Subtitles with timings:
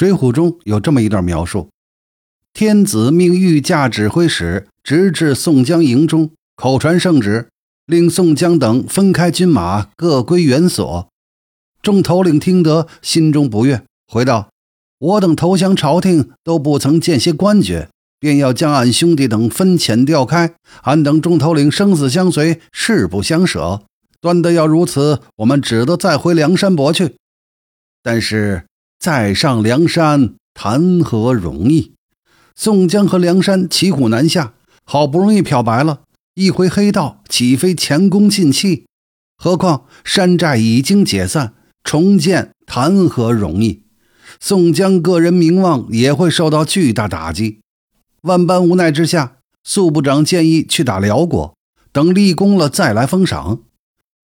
[0.00, 1.68] 水浒》中有这么一段描述：
[2.54, 7.50] 天子命御驾指挥使直至宋江营中，口传圣旨，
[7.84, 11.06] 令宋江等分开军马，各归原所。
[11.82, 14.48] 众头领听得，心中不悦，回道
[14.98, 20.54] ：“我等投降朝廷，都不曾见些官爵，便要将俺兄弟等分遣调开。
[20.84, 23.82] 俺等众头领生死相随，誓不相舍。
[24.22, 27.16] 断得要如此，我们只得再回梁山泊去。
[28.02, 28.64] 但是
[29.00, 31.94] 再上梁山，谈何容易？
[32.54, 34.52] 宋江和梁山骑虎难下，
[34.84, 36.02] 好不容易漂白了
[36.34, 38.84] 一回黑道，岂非前功尽弃？
[39.38, 43.84] 何况山寨已经解散。”重建谈何容易？
[44.38, 47.60] 宋江个人名望也会受到巨大打击。
[48.20, 51.56] 万般无奈之下，宿部长建议去打辽国，
[51.90, 53.60] 等立功了再来封赏。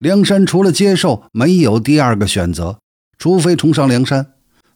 [0.00, 2.80] 梁山除了接受，没有第二个选择，
[3.16, 4.33] 除非重上梁山。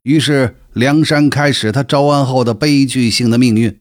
[0.09, 3.78] 于是梁山开始他招安后的悲剧性的命运。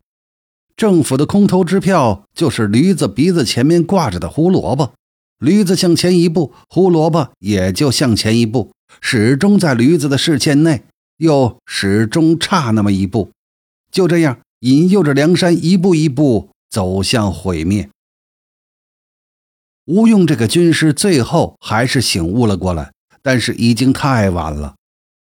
[0.75, 4.91] 政府的空头支票就是驴子鼻子前面挂着的胡萝卜，
[5.39, 8.73] 驴子向前一步，胡萝卜也就向前一步。
[8.99, 10.83] 始终在驴子的视线内，
[11.15, 13.31] 又始终差那么一步，
[13.89, 17.89] 就这样引诱着梁山一步一步走向毁灭。
[19.85, 22.91] 吴用这个军师最后还是醒悟了过来，
[23.21, 24.75] 但是已经太晚了。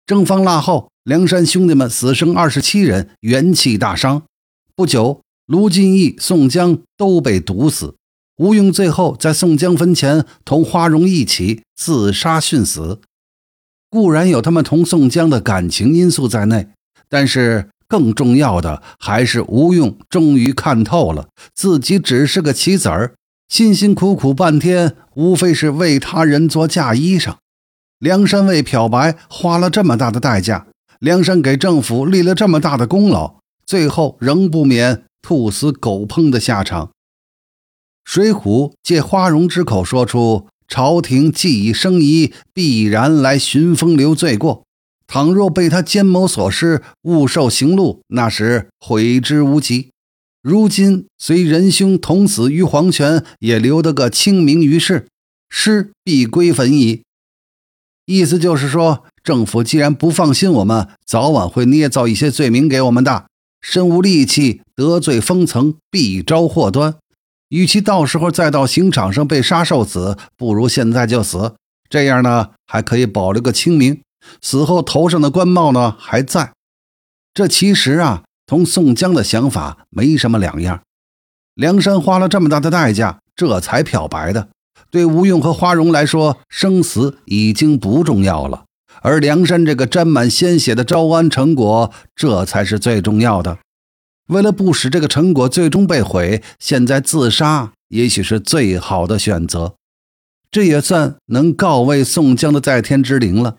[0.07, 4.23] 正方腊后，梁山兄弟们死生二十七人，元气大伤。
[4.75, 7.97] 不久，卢俊义、宋江都被毒死。
[8.39, 13.03] 吴用最后在宋江坟前同花荣一起自杀殉死。
[13.91, 16.69] 固然有他们同宋江的感情因素在内，
[17.11, 23.15] 但是更重要的还是吴用终于看透了自己只是个棋子儿，
[23.47, 27.35] 辛辛苦苦半天，无非是为他人做嫁衣裳。
[27.99, 30.67] 梁山为漂白花了这么大的代价，
[31.05, 33.35] 梁山给政府立了这么大的功劳，
[33.67, 36.93] 最后仍不免兔死狗烹的下场。
[38.07, 40.49] 水浒借花荣之口说出。
[40.67, 44.65] 朝廷既已生疑，必然来寻风流罪过。
[45.07, 49.91] 倘若被他奸谋所失，误受刑戮，那时悔之无及。
[50.43, 55.07] 如今虽仁兄同死于黄泉，也留得个清明于世，
[55.51, 57.03] 尸必归坟矣。
[58.07, 63.25] 意思就是说，政府既然不放心我们，早晚会捏造一些罪名给我们的。
[63.63, 66.97] 身无力气，得罪封层，必招祸端。
[67.49, 71.55] 与其到时候再到刑场上被杀受死，不如现在就死。
[71.89, 74.03] 这样呢，还可以保留个清明，
[74.43, 76.53] 死后头上的官帽呢还在。
[77.33, 80.83] 这其实啊，同宋江的想法没什么两样。
[81.55, 84.49] 梁山花了这么大的代价，这才漂白的。
[84.91, 88.65] 对吴用和花荣来说，生死已经不重要了，
[89.05, 93.59] 而梁山这个沾满鲜血的招安成果，这才是最重要的。
[94.29, 99.75] 为了不使这个成果最终被毁，现在自杀也许是最好的选择。
[100.51, 103.57] 这也算能告慰宋江的在天之灵了。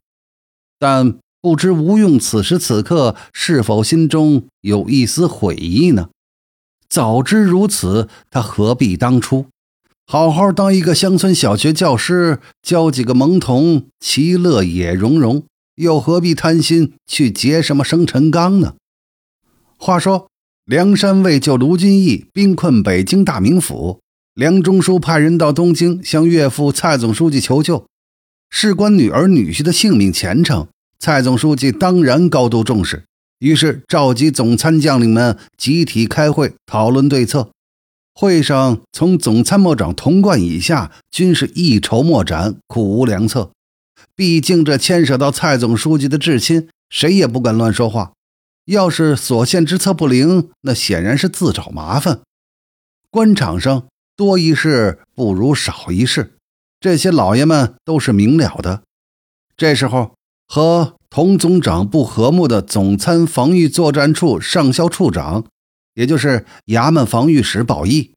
[0.79, 6.09] 但不知吴用此时此刻是否心中有一丝悔意呢？
[6.89, 9.45] 早知如此，他何必当初
[10.07, 15.43] 好好当一个乡村小学教师，教几个萌童，其乐也融融，
[15.75, 18.75] 又何必贪心去结什么生辰纲呢？
[19.77, 20.27] 话说。
[20.65, 23.99] 梁山为救卢俊义，兵困北京大名府。
[24.33, 27.85] 梁中书派人到东京向岳父蔡总书记求救，
[28.49, 30.67] 事关女儿女婿的性命前程，
[30.97, 33.03] 蔡总书记当然高度重视。
[33.37, 37.51] 于是召集总参将领们集体开会讨论对策。
[38.17, 43.51] 会上，从总参谋长童贯以下，均是一筹莫展，苦无良策。
[44.15, 48.13] 毕竟这牵涉到蔡总书记的至亲，谁也不敢乱说话。
[48.67, 52.21] 要是所献之策不灵，那显然是自找麻烦。
[53.11, 56.35] 官场上多一事不如少一事，
[56.79, 58.83] 这些老爷们都是明了的。
[59.57, 60.15] 这时候，
[60.47, 65.45] 和童总长不和睦的总参防御作战处上校处长，
[65.93, 68.14] 也就是衙门防御使宝义，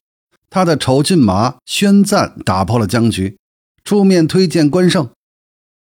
[0.49, 3.37] 他的丑骏马宣赞打破了僵局，
[3.83, 5.09] 出面推荐关胜。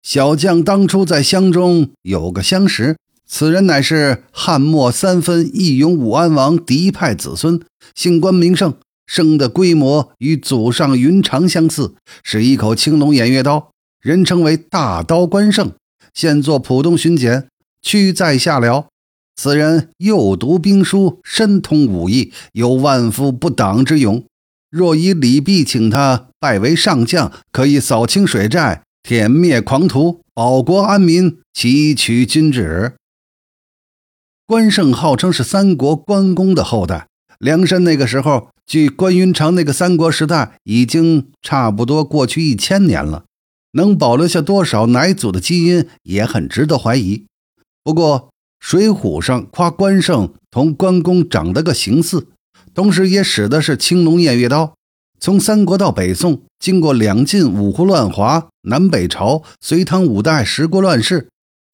[0.01, 2.97] 小将当初在乡中有个相识。
[3.25, 7.59] 此人乃是汉末三分义勇武安王嫡派子孙，
[7.95, 8.75] 姓关名胜，
[9.07, 13.71] 生的规模与祖上云长相似，是一口青龙偃月刀，
[14.01, 15.71] 人称为大刀关胜。
[16.13, 17.47] 现做浦东巡检，
[17.81, 18.87] 屈在下辽。
[19.35, 24.23] 此人又读兵书，深通武艺，有万夫不挡之勇。
[24.73, 32.93] 若以礼毕请他拜为上将，可以扫清水寨，殄灭狂徒，保国安民，祈取君旨。
[34.47, 37.05] 关胜号称是三国关公的后代。
[37.37, 43.25] 梁山那个时候，距关云长那个三国时代已经差不多过去一千年了，
[43.73, 47.25] 能保留下多少乃祖的基因也很值得怀疑。
[47.83, 52.25] 不过，《水浒》上夸关胜同关公长得个形似，
[52.73, 54.73] 同时也使的是青龙偃月刀。
[55.19, 61.29] 从三国到北宋，经过两晋五胡乱华、南北朝、隋唐五代十国乱世，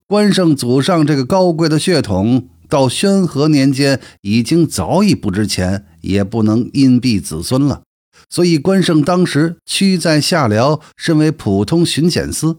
[0.08, 2.50] 关胜祖上这个高贵的血统。
[2.68, 7.82] 到宣和年间，已经早已不值钱，也不能荫庇子孙了。
[8.30, 12.58] 所以关胜当时屈在下辽，身为普通巡检司。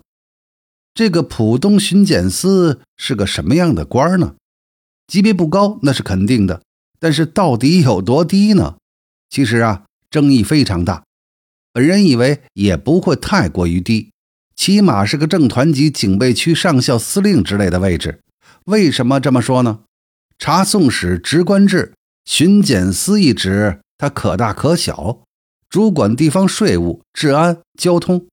[0.92, 4.34] 这个普通巡检司是个什么样的官呢？
[5.06, 6.60] 级别不高，那是肯定的。
[7.00, 8.76] 但是到底有多低呢？
[9.28, 11.02] 其实啊，争议非常大。
[11.72, 14.10] 本人以为也不会太过于低，
[14.54, 18.20] 起码是个正团级警备区上校司令之类的位置。
[18.66, 19.80] 为什么这么说呢？
[20.38, 21.94] 查宋史职官制，
[22.24, 25.22] 巡检司一职，它可大可小，
[25.68, 28.26] 主管地方税务、治安、交通。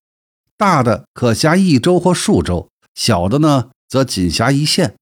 [0.57, 4.95] 大的可辖一州或数州，小的呢则仅辖一县。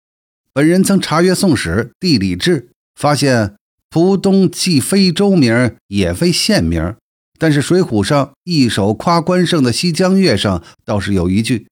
[0.51, 3.55] 本人曾查阅宋史地理志，发现
[3.89, 6.95] 浦东既非州名，也非县名。
[7.37, 11.67] 但是《水浒》上一首夸关胜的《西江月》上倒是有一句：“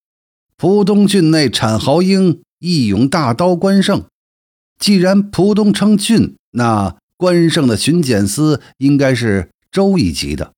[0.58, 4.04] 浦东郡内产豪英，义勇大刀关胜。”
[4.78, 10.52] 既然浦东称郡，那关胜的巡检司应该是州一级的，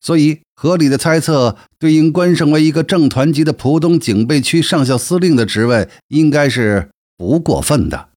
[0.00, 8.10] 所以合理的猜测，对应关胜为一个正团级的浦东警备区上校司令的职位，应该是不过分的。